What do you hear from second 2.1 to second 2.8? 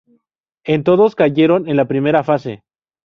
fase.